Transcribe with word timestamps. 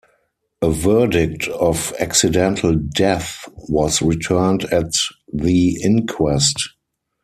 A 0.63 0.71
verdict 0.71 1.47
of 1.49 1.93
accidental 1.99 2.73
death 2.73 3.47
was 3.69 4.01
returned 4.01 4.63
at 4.73 4.93
the 5.31 5.79
inquest. 5.83 6.69